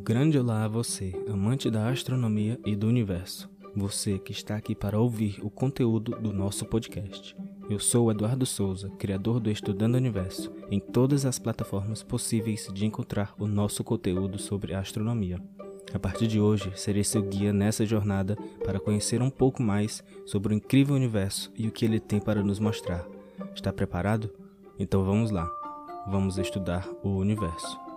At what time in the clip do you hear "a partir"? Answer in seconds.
15.92-16.26